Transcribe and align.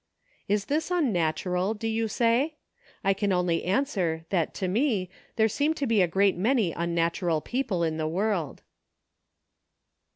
Is 0.47 0.65
this 0.65 0.89
unnatural, 0.89 1.75
do 1.75 1.87
you 1.87 2.07
say? 2.07 2.55
I 3.03 3.13
can 3.13 3.31
only 3.31 3.63
answer 3.63 4.25
that 4.31 4.51
to 4.55 4.67
me 4.67 5.11
there 5.35 5.47
seem 5.47 5.75
to 5.75 5.85
be 5.85 6.01
a 6.01 6.07
great 6.07 6.35
many 6.35 6.71
unnatural 6.71 7.39
people 7.39 7.83
in 7.83 7.97
the 7.97 8.07
world. 8.07 8.63